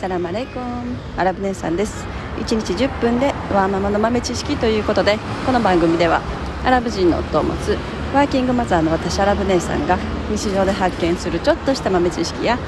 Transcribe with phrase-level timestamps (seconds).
[0.00, 2.06] サラマレイコンアラブ姉さんです。
[2.38, 6.22] 1日10分でワーママの豆知識ということでこの番組では
[6.64, 7.76] アラブ人の夫を持つ
[8.14, 9.98] ワーキングマザーの私アラブ姉さんが
[10.30, 12.58] 日常で発見するちょっとした豆知識や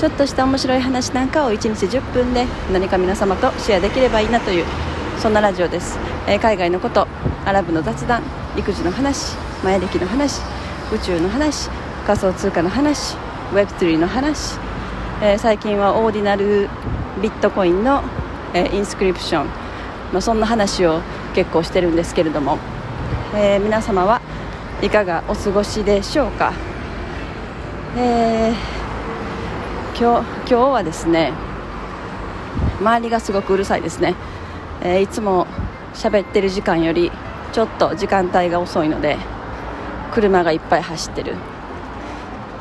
[0.00, 4.64] ちょっとした面白い話なんかを1日10分で何か皆様とシェアできればいいなという
[5.20, 5.96] そんなラジオです、
[6.26, 7.06] えー、海外のこと
[7.44, 8.24] アラブの雑談
[8.58, 10.40] 育児の話前歴の話
[10.92, 11.70] 宇宙の話
[12.04, 13.14] 仮想通貨の話
[13.52, 14.58] Web3 の話
[15.22, 16.70] えー、最近はオーディナル
[17.20, 18.02] ビットコインの、
[18.54, 19.46] えー、インスクリプション、
[20.12, 21.02] まあ、そんな話を
[21.34, 22.56] 結構してるんですけれども、
[23.34, 24.22] えー、皆様は
[24.80, 26.54] いかがお過ごしでしょうか、
[27.98, 28.54] え
[29.94, 31.34] 今日今日はですね
[32.80, 34.14] 周りがすごくうるさいですね、
[34.82, 35.46] えいつも
[35.92, 37.12] 喋ってる時間より
[37.52, 39.18] ちょっと時間帯が遅いので
[40.14, 41.34] 車がいっぱい走ってる。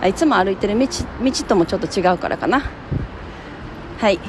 [0.08, 2.64] いつも歩いてる道道ともちょっと違うからかな。
[4.00, 4.20] はい、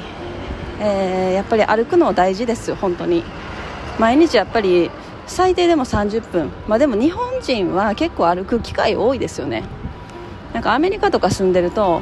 [0.79, 3.23] えー、やっぱり歩くの大事です本当に。
[3.99, 4.91] 毎日やっぱり
[5.27, 6.51] 最低でも30分。
[6.67, 9.63] まあでも日本人は結構歩く機会多いですよね。
[10.53, 12.01] なんかアメリカとか住んでると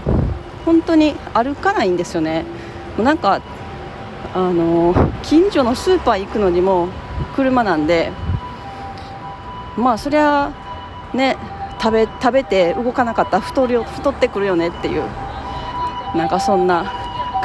[0.66, 2.46] 本当に歩かないんですよね。
[2.98, 3.42] もうなんか
[4.34, 6.88] あの近所のスーパー行くのにも
[7.36, 8.12] 車なんで。
[9.78, 10.52] まあそりゃ
[11.14, 11.38] ね
[11.82, 15.04] 食べ食べて動かなかったら太太ってくるよねっていう
[16.16, 16.92] なんかそんな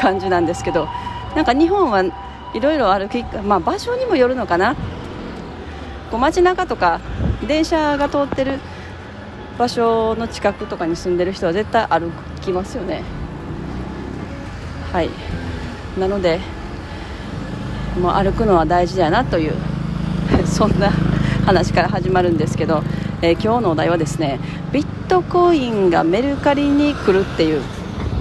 [0.00, 0.88] 感じなんですけど
[1.36, 2.02] なんか日本は
[2.54, 4.76] いろいろ歩き、まあ、場所にもよるのかな。
[6.10, 7.00] こう街中とか
[7.48, 8.60] 電車が通ってる
[9.58, 13.02] 場所の近くとかに住んでる人は絶対歩きますよね。
[14.92, 15.10] はい。
[15.98, 16.40] なので
[18.00, 19.54] もう歩くのは大事だなという
[20.46, 20.90] そんな
[21.44, 22.82] 話から始まるんですけど
[23.24, 24.38] えー、今日のお題はですね
[24.70, 27.62] ビットコインがメルカリに来るっていう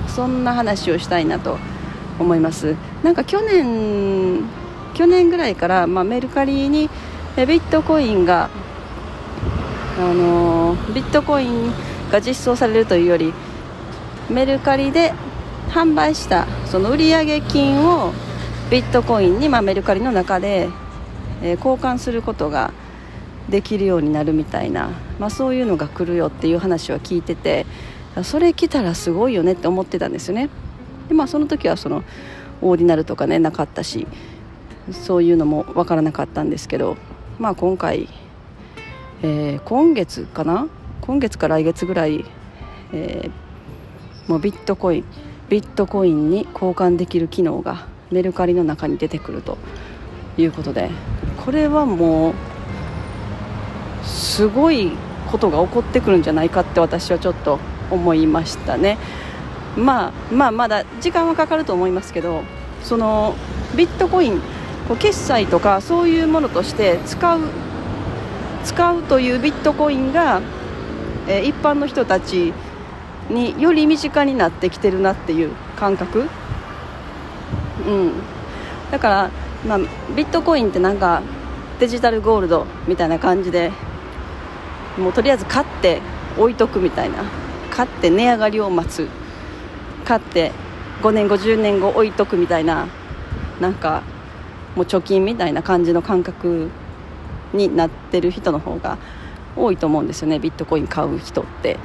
[0.08, 1.58] そんな話をしたいなと
[2.20, 2.78] 思います。
[3.04, 4.44] なんか去年
[4.94, 6.90] 去年ぐらいから、まあ、メルカリに
[7.36, 8.50] ビットコインが
[10.00, 11.74] あの、ビットコイン
[12.10, 13.34] が実装されるというより
[14.30, 15.14] メルカリで
[15.70, 18.14] 販売したその売上金を
[18.72, 20.70] ビットコインに、まあ、メルカリの中で、
[21.42, 22.72] えー、交換することが
[23.50, 24.90] できるようになるみたいな、
[25.20, 27.66] まあ、そういうのが来るよっていう話は聞いてて
[28.24, 30.50] それ来たらすごいよねって思ってたんですよね。
[31.10, 32.04] で、まあ、その時はその
[32.62, 34.08] オーディナルとかねなかったし
[34.92, 36.96] そういうのも分からなかったんですけど、
[37.40, 38.08] まあ、今回、
[39.22, 40.68] えー、今月かな？
[41.02, 42.24] 今月か来月ぐらい、
[42.94, 45.06] えー、もうビットコイン
[45.50, 49.58] ビットコインに交換できる機能がメルカリの中に出てくると
[50.38, 50.90] いうことで
[51.44, 52.34] これはもう
[54.34, 54.94] すごい
[55.32, 57.60] ことが起こってくるんじゃないかって私はちょっと
[57.92, 58.98] 思いましたね、
[59.78, 62.42] まあ、まあまだ時間はかかると思いますけど
[62.82, 63.36] その
[63.78, 64.42] ビットコイン
[64.98, 67.42] 決済とかそういうものとして使う
[68.64, 70.42] 使うというビットコインが、
[71.28, 72.54] えー、一般の人たち
[73.30, 76.28] により身近になってきてるなっていう感覚、
[77.86, 78.14] うん、
[78.90, 79.32] だから、
[79.68, 79.78] まあ、
[80.16, 81.22] ビットコインってなんか
[81.80, 83.72] デジタルゴールドみたいな感じで
[84.98, 86.02] もうとりあえず買って
[86.38, 87.24] 置いとくみたいな。
[87.72, 89.08] 買って値上がりを待つ。
[90.06, 90.52] 買って
[91.02, 92.88] 5年後10年後置いとくみたいな。
[93.60, 94.04] なんか
[94.76, 96.70] もう貯金みたいな感じの感覚
[97.54, 98.98] になってる人の方が
[99.56, 100.40] 多いと思うんですよね。
[100.40, 101.78] ビットコイン買う人って。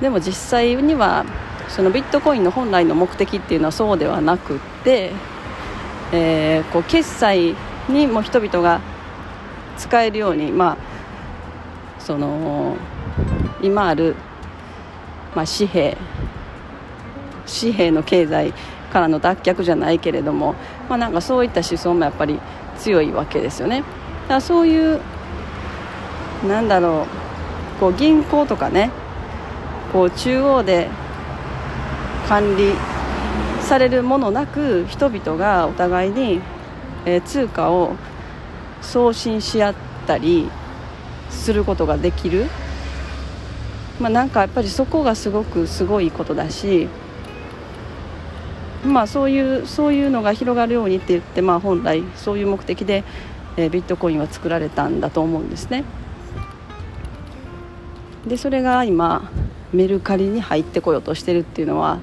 [0.00, 1.24] でも実際には
[1.68, 5.12] そのビットコインの本来の目的っていうのはそうではなくって、
[6.12, 7.54] えー、こう決済
[7.88, 8.80] にも人々が
[9.78, 10.91] 使えるようにまあ
[12.04, 12.76] その
[13.62, 14.16] 今ある、
[15.34, 15.96] まあ、紙幣
[17.60, 18.52] 紙幣の経済
[18.92, 20.54] からの脱却じゃないけれども、
[20.88, 22.40] まあ、なんかそういった思想もやっぱり
[22.78, 23.80] 強いわけですよね。
[24.22, 25.00] だからそういう
[26.46, 27.06] なんだろ
[27.76, 28.90] うこう銀行とかね
[29.92, 30.88] こう中央で
[32.28, 32.72] 管理
[33.60, 36.40] されるものなく人々がお互いに、
[37.04, 37.94] えー、通貨を
[38.80, 39.74] 送信し合っ
[40.06, 40.50] たり
[41.32, 42.46] することができる、
[44.00, 46.88] まあ、なんかやっぱりそこがすごくすごいことだし、
[48.84, 53.04] まあ、そういうそういうのが広がるようにって言って、まあ、本来そういう目的で、
[53.56, 55.84] えー、ビットコインは作られたんだと思うんですね。
[58.26, 59.30] でそれが今
[59.72, 61.98] メルカリに入ってこようとしてるっていうのは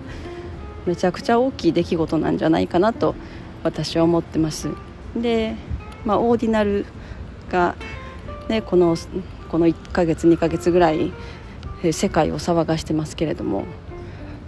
[0.85, 3.15] めちゃくちゃ大きい出来事なんじゃないかなと
[3.63, 4.69] 私は思ってます。
[5.15, 5.55] で、
[6.05, 6.85] まあ、オーディナル
[7.49, 7.75] が
[8.49, 8.97] ね、この
[9.49, 11.13] この1ヶ月2ヶ月ぐらい
[11.91, 13.65] 世界を騒がしてますけれども、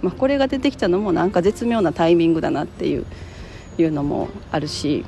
[0.02, 3.06] まあ、これが出てきたのもなんか絶妙なタイミングだなっていう
[3.78, 5.04] いうのもあるし、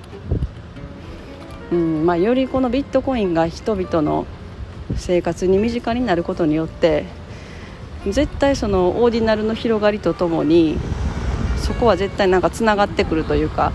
[1.70, 4.26] うんまあ、よりこのビットコインが人々の
[4.96, 7.04] 生活に身近になることによって
[8.06, 10.78] 絶対そのオーディナルの広がりとともに
[11.58, 13.72] そこは絶対なんかつながってくるというか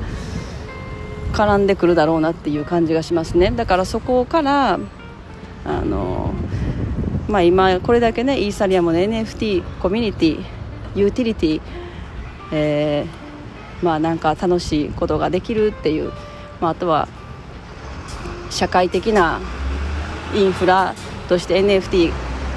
[1.34, 3.52] 絡んでくるだろうなっていう感じがしますね。
[3.52, 4.80] だからそこから
[5.66, 6.34] あの、
[7.28, 10.46] まあ、今これだけねイーサリアムの NFT コミュニティ
[10.96, 11.62] ユーティリティ、
[12.52, 16.12] えー、まあなんか楽しいことができるっていう、
[16.60, 17.08] まあ、あとは
[18.50, 19.40] 社会的な
[20.34, 20.96] インフラ
[21.28, 22.12] として NFT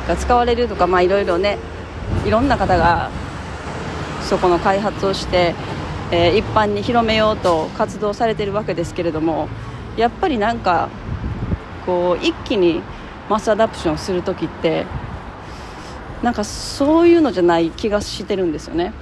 [0.09, 1.59] が使われるとかまあいろいろね
[2.27, 3.11] いろんな方が
[4.23, 5.55] そこの開発をして、
[6.11, 9.49] えー、一般に広めようと活動されてるわけですけれども
[9.97, 10.89] やっぱりなんか
[11.87, 12.83] こう一気に
[13.29, 14.87] マスアダプションする時って
[16.23, 18.93] なんかそういうのじゃない気がしてるんですよね。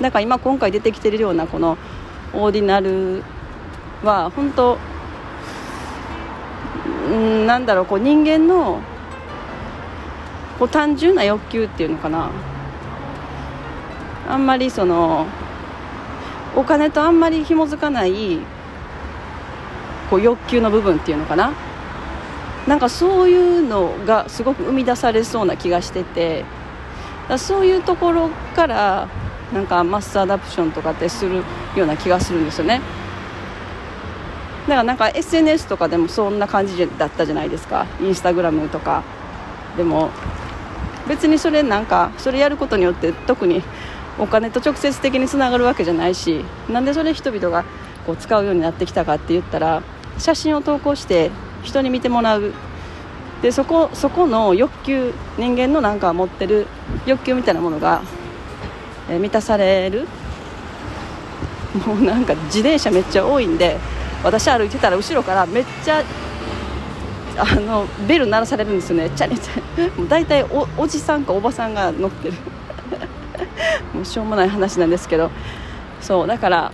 [0.00, 1.76] だから今今回出てきてるようなこの
[2.32, 3.22] オーディナル
[4.02, 4.78] は本当
[7.10, 8.80] うんなんだろうこう人間の
[10.58, 12.30] こう単純な欲求っていうのかな。
[14.28, 15.26] あんまりその
[16.54, 18.40] お金とあんまり紐づかない
[20.10, 21.52] こう欲求の部分っていうのかな。
[22.66, 26.44] なんかそういうのがすごく生み出されそうな気がしてて
[27.38, 29.08] そういうところから
[29.52, 31.36] なんかマスターアダプションとかってする
[31.76, 32.80] ような気がするんですよね。
[34.66, 37.86] だからなんか SNS とかでもそんな感じだったじゃないですか。
[38.02, 39.02] インスタグラムとか。
[39.76, 40.10] でも
[41.08, 43.62] 別にそれなんかそれやることによって特に
[44.18, 47.64] お金と直接的につながるわけじゃないしなんでそれ人々が
[48.04, 49.82] こう使うようになってきたかって言ったら
[50.18, 51.30] 写真を投稿して
[51.62, 52.52] 人に見てもらう。
[53.42, 56.66] でそこそこの欲求人間のなんか持ってる
[57.06, 58.02] 欲求みたいなものが、
[59.08, 60.08] えー、満たされる。
[61.86, 63.78] もうなんか自転車めっちゃ多いんで
[64.24, 66.02] 私歩いてたら後ろからめっちゃ
[67.36, 69.10] あのベル鳴らされるんですよね。
[69.10, 72.34] チャリチャリもう大体おおじさんかおばさんが乗ってる。
[73.94, 75.30] もうしょうもない話なんですけど。
[76.00, 76.72] そうだから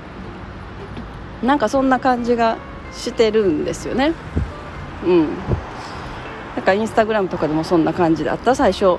[1.43, 2.57] なんかそんな感じが
[2.93, 4.13] してるんですよね。
[5.07, 5.29] うん。
[6.57, 8.55] だかインスタグラムとかでもそんな感じだった？
[8.55, 8.99] 最初。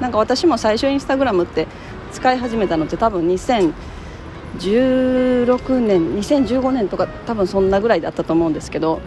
[0.00, 1.66] なんか私も最初インスタグラムって
[2.12, 9.00] 使い始めたのって多分2016年2015年とか多分そんなぐらいだったと思うんですけど。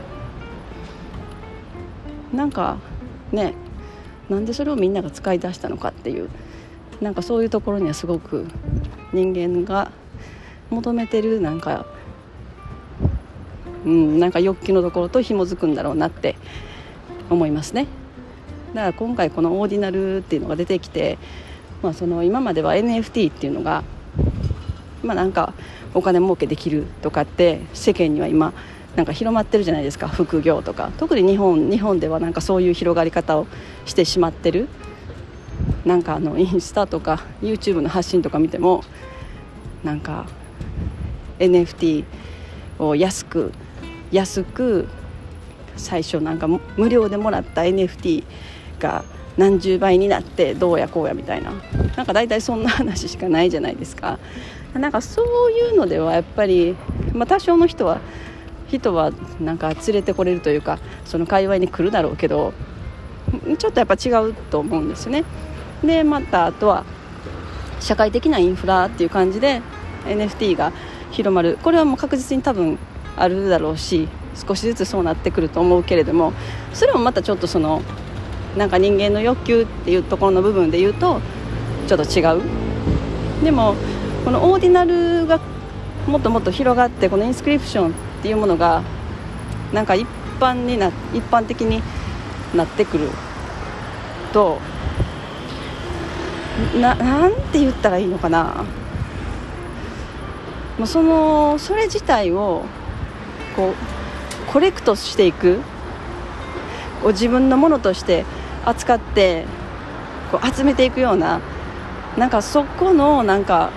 [2.34, 2.78] なんか
[3.32, 3.54] ね
[4.30, 6.30] なんでそれをみんなが使い出したのかっていう。
[7.02, 8.46] なんかそういうところにはすごく
[9.12, 9.92] 人間が
[10.70, 11.86] 求めてるなんか
[13.86, 16.36] うん、なんか欲求のところと紐づくんだろうなって
[17.30, 17.88] 思いますね。
[18.74, 21.18] だから今回このオーディナルっていうのが出てきて、
[21.82, 23.84] まあ、その今までは NFT っていうのが
[25.04, 25.54] まあなんか
[25.94, 28.54] お金儲けできるとかって世間には今
[28.96, 30.08] なんか広まってるじゃないですか。
[30.08, 30.92] 副業とか。
[30.98, 33.48] 特に日本日本ではなんかそういう広がり方を
[33.86, 34.68] してしまってる。
[35.86, 38.84] なんかあのインスタとか YouTube の発信とか見ても
[39.84, 40.26] なんか
[41.40, 42.06] NFT
[42.80, 43.52] を安く
[44.14, 44.88] 安く
[45.76, 48.24] 最初なんか無料でもらった NFT
[48.80, 49.04] が
[49.38, 51.52] 何十倍になってどうやこうやみたいな。
[51.98, 54.20] なんか大体そんな話しかないじゃないですか。
[54.74, 56.76] なんかそういうのではやっぱり、
[57.14, 58.00] まあ、多少の人は
[58.68, 62.54] 人はなんか連れてこれるというかその界隈に来るだろうけど
[63.60, 65.24] ちょっとやっぱ違うと思うんですよね。
[65.84, 66.86] でまたあとは
[67.80, 69.62] 社会的なインフラっていう感じで
[70.06, 70.72] NFT が
[71.12, 71.58] 広まる。
[71.62, 72.78] これはもう確実に多分
[73.18, 76.34] あるだろうし少しずつそうなってくると思うけれども
[76.74, 77.82] それもまたちょっとその
[78.58, 81.22] なんか人間の欲求っていうところの部分で言うと
[81.88, 82.42] ちょっと違う。
[83.44, 83.76] でも
[84.24, 85.40] このオーディナルが
[86.08, 87.92] もっともっと広がってこのインスクリプションっ
[88.22, 88.84] ていうものが
[89.74, 90.08] なんか一
[90.40, 91.82] 般にな一般的に
[92.56, 93.10] なってくる
[94.32, 94.60] と
[96.80, 98.64] ななんて言ったらいいのかな。
[100.78, 102.64] もうそのそれ自体を
[103.56, 103.74] こ
[104.50, 105.60] うコレクトしていく。
[107.04, 108.26] こう自分のものとして
[108.66, 109.46] 扱って
[110.32, 111.42] こう集めていくような
[112.18, 113.72] なんかそこのなんか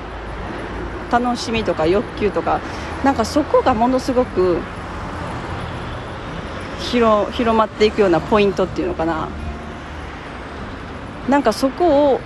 [1.11, 2.61] 楽しみとか欲求とか
[3.03, 4.59] なんかそこがものすごく
[6.79, 9.29] 広広まっていくようなポイントっていうのかな。
[11.29, 12.21] なんかそこを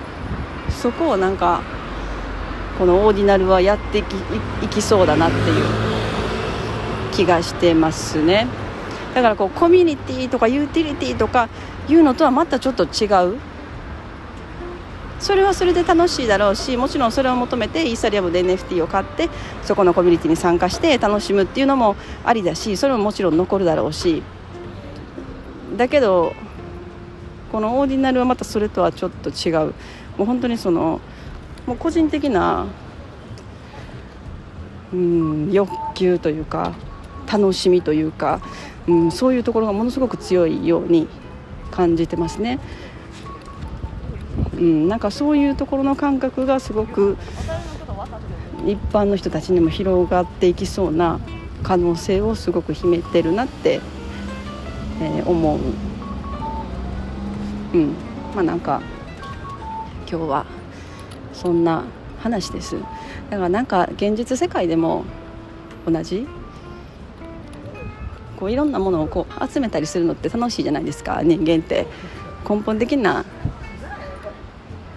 [0.68, 1.62] そこをなんか
[2.78, 4.12] このオーディナルはやっていき
[4.62, 5.89] いきそうだなっていう。
[7.12, 8.46] 気がしてますね。
[9.14, 11.48] だからこうコミュニティとかユーティリティとか
[11.88, 13.38] いうのとはまたちょっと違う。
[15.18, 19.28] それはそれで楽しいだろうしもちろんそれを求めてイーサリアムで NFT を買って
[19.62, 24.22] そこのコミュニティに参加して楽しむっていうのもありだしそれももちろん残るだろうし。
[25.76, 26.32] だけど
[27.52, 29.74] このオーディナルはまたそれとはちょっと違う。
[30.16, 31.00] もう本当にその
[31.66, 32.66] もう個人的な
[34.92, 36.72] うん欲求というか
[37.30, 38.40] 楽しみというか、
[38.88, 41.08] うん、そういうところがものすごく強いように
[41.70, 42.58] 感じてますね。
[44.56, 47.16] うん、なんかそういうところの感覚がすごく
[48.66, 51.20] 一般の人たちにも広がっていきそうな
[51.62, 53.80] 可能性をすごく秘めてるなって、
[55.00, 55.58] えー、思う、
[57.74, 57.94] うん
[58.34, 58.82] まあ、なんか
[60.10, 60.46] 今日は
[61.32, 61.84] そんな
[62.18, 62.76] 話です
[63.30, 65.04] だからなんか現実世界でも
[65.86, 66.26] 同じ
[68.40, 71.20] こういろんなものをこう集めたりするのって楽しいじゃないですか。
[71.22, 71.86] 人間って。
[72.48, 73.24] 根本的な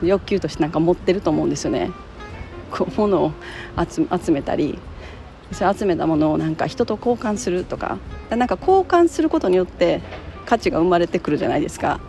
[0.02, 1.92] 欲求としてなんか持ってると思うんですよね。
[2.72, 3.32] こう物を
[3.78, 4.80] 集めたり
[5.52, 7.98] それ集めたものをなんか人と交換するとか。
[8.30, 10.02] なんか交換することによって
[10.46, 12.00] 価値が生まれてくるじゃないですか、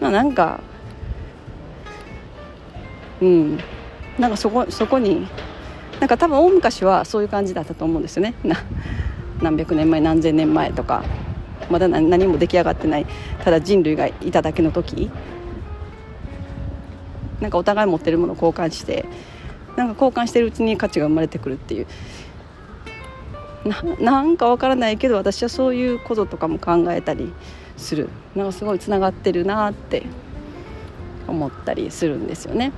[0.00, 0.60] まあ、なんか
[3.20, 3.58] うん。
[4.18, 5.26] なんかそこそこに
[6.00, 8.34] なんか多分大昔はそういう感じだったと思うんですよね。
[9.42, 11.04] 何百年前何千年前とか
[11.70, 13.06] まだ何も出来上がってない
[13.44, 15.10] ただ人類がいただけの時
[17.40, 19.04] なんかお互い持ってるものを交換して
[19.76, 21.86] なんか交換してるうちに価値が生まれてくるっていう
[24.00, 27.32] なんかわからないけど私はそういうこととかも考えたり
[27.76, 30.04] するなんかすごいつながってるなって
[31.28, 32.72] 思ったりするんですよね。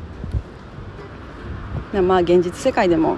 [1.93, 3.17] まあ現実世界でも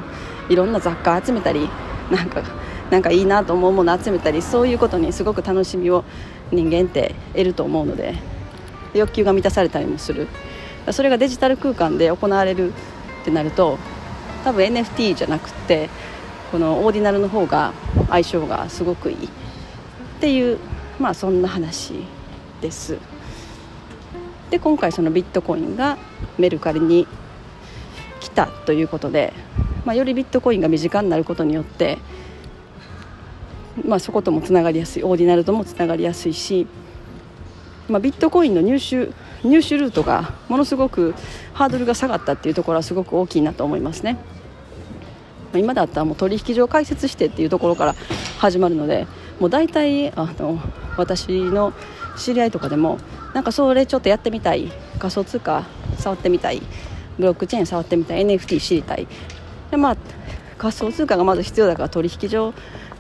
[0.49, 1.69] いろんな雑貨集めたり
[2.11, 2.43] なんか
[2.91, 6.05] なんかいいなと思うもの集めたりそういうことにすごく楽しみを
[6.53, 8.15] 人間って得ると思うので
[8.95, 10.29] 欲求が満たされたりもする。
[10.93, 13.77] それがデジタル空間で行われるってなると
[14.45, 15.91] 多分 NFT じゃなくて
[16.53, 17.73] このオーディナルの方が
[18.09, 19.29] 相性がすごくいいっ
[20.21, 20.59] ていう
[21.01, 22.05] まあそんな話
[22.61, 22.99] です。
[24.51, 25.99] で今回そのビットコインが
[26.39, 27.09] メルカリに
[28.21, 29.33] 来たということで、
[29.85, 31.99] まあ、よりビットコインが身近になることによって、
[33.85, 36.67] まあ、そこともつながりやすいオーディナルともつながりやすいし、
[37.89, 39.11] まあ、ビットコインの入手
[39.47, 41.15] 入手ルートがものすごく
[41.53, 44.15] ハードルが下がったっていうところはすごく大きいなと思いますね。
[44.15, 44.21] ま
[45.55, 47.95] あ今だったらもう取引所を開設してっていうところから
[48.39, 49.07] 始まるので
[49.39, 50.59] もう大体あの
[50.97, 51.73] 私の
[52.17, 52.99] 知り合いとかでも
[53.35, 55.65] なんかそれちょっとやってみたい仮想通貨
[55.99, 56.63] 触ってみたい
[57.19, 59.07] ブロックチェーン触ってみたい NFT 知りたい
[59.71, 59.97] でまあ
[60.59, 62.55] 仮想通貨がまず必要だから取引所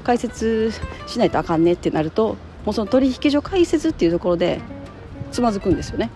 [0.07, 0.71] 開設
[1.09, 4.61] しないとあかんねってなるともうその取引所開設っていうところで
[5.33, 6.11] つまずくんですよね。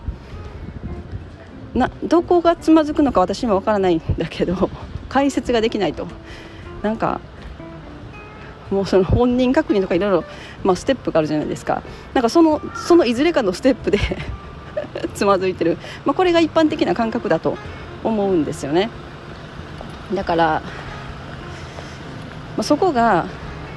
[1.73, 4.69] などこがつまずくのか私には分からないんだけど
[5.09, 6.07] 解説ができないと。
[6.81, 7.19] なんか
[8.69, 10.23] もうその本人確認とかいろいろ、
[10.63, 11.83] まあ、ステップがあるじゃないですか。
[12.13, 13.99] なんかそのそのいずれかのステップで
[15.13, 17.57] つまずいてる、まあ、これが一般的な感覚だと
[18.05, 18.89] 思うんですよね。
[20.13, 20.45] だから、
[22.55, 23.25] まあ、そこが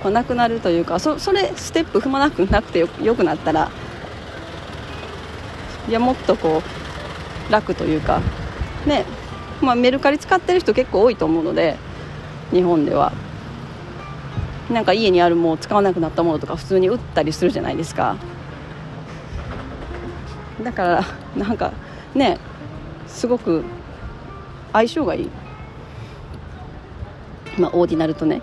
[0.04, 3.70] こうなくなるというかそそれステップ踏まなくなくてよよくなったら
[5.88, 6.62] いやもっとこ
[7.48, 8.20] う楽というか
[8.86, 9.06] ね
[9.62, 11.76] まあ、メルカリ使ってる人結構多いと思うので
[12.52, 13.12] 日本では。
[14.70, 18.16] なんか家にあるもう使わなくなったものとか普通に売ったりするじゃないですか。
[20.62, 21.04] だから
[21.36, 21.72] なんか
[22.14, 22.38] ね
[23.06, 23.62] すごく
[24.72, 25.30] 相性がいい、
[27.58, 28.42] まあ、オーディナルとね。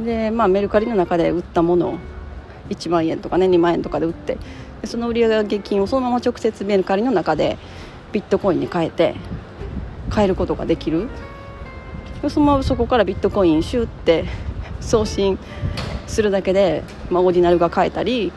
[0.00, 1.98] で、まあ、メルカリの中で売ったものを
[2.70, 4.38] 1万円とかね2万円とかで売って
[4.84, 7.58] その売上金をそのまま直接メルカリの中で
[8.12, 9.14] ビットコインに変えて
[10.10, 11.08] 買えることができる。
[12.28, 14.26] そのままそこからビットコインシュって
[14.80, 15.38] 送信
[16.06, 18.32] するだけで、まあ、オーディナルが買えたり、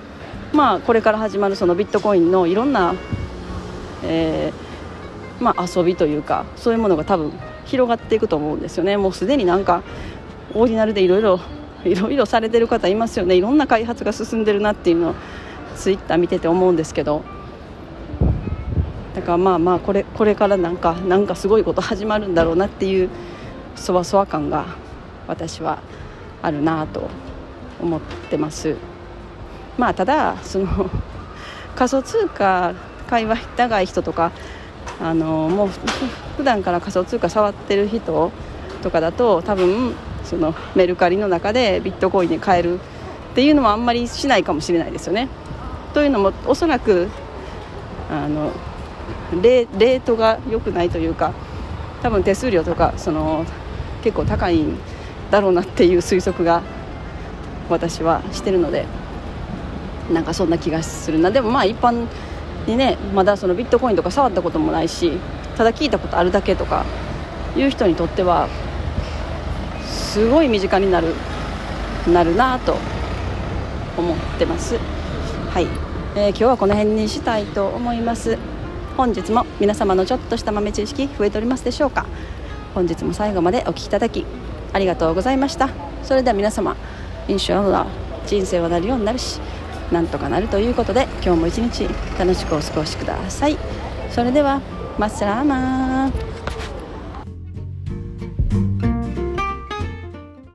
[0.53, 2.95] まあ、これから始まるそのビットコインのいろんな、
[4.03, 7.31] えーまあ、遊びというかそういうものが多分
[7.65, 8.97] 広がっていくと思うんですよね。
[8.97, 9.83] もうすでになんか
[10.55, 11.39] オーディナルでいろいろ
[11.83, 13.35] いろいろされてる方いますよね。
[13.35, 15.15] いろんな開発が進んでるなっていうのを
[15.75, 17.21] ツイッター見てて思うんですけど。
[19.13, 23.09] だからまあまあこれこれからなんかなんかすごいこと始まるんだろうなっていう
[23.75, 24.65] そわそわ感が
[25.27, 25.79] 私は
[26.41, 27.09] あるなと
[27.81, 28.75] 思ってます。
[29.77, 30.89] まあただその
[31.75, 32.73] 仮想通貨
[33.07, 34.31] 会話長い人とか
[35.01, 35.69] あのもう
[36.37, 38.31] 普段から仮想通貨触ってる人
[38.81, 39.93] とかだと多分
[40.25, 45.27] そのメルカリの中でビットコインに変えるっていうのもあんまりしないかもしれないですよね。
[45.93, 47.07] というのもおそらく
[48.09, 48.51] あの
[49.41, 51.33] レレートが良くないというか
[52.01, 53.45] 多分手数料とかその
[54.03, 54.77] 結構高いん
[55.31, 56.61] だろうなっていう推測が
[57.69, 58.85] 私はしてるので
[60.11, 62.07] なんかそんな気がするなでもまあ一般
[62.67, 65.19] にねまだそのビットコインとか触ったこともないし
[65.57, 66.85] ただ聞いたことあるだけとか
[67.55, 68.47] いう人にとっては
[70.15, 71.13] すごい身近になる
[72.07, 72.77] なるなと
[73.97, 74.77] 思ってます。
[75.49, 75.67] はい、
[76.15, 78.37] えー、今日はこの辺にしたいと思います。
[78.95, 82.05] 本日も皆様のちょっとした豆知識増えておりますでしょうか。
[82.73, 84.25] 本日も最後までお聴きいただき
[84.71, 85.67] ありがとうございました。
[86.01, 86.77] それでは皆様
[87.27, 87.85] インシャアラ
[88.25, 89.41] 人生はなるようになるし
[89.91, 93.57] なんとかなるということで今日も一日楽しくお過ごしください。
[94.11, 94.61] それでは
[94.97, 96.34] マッサラーマー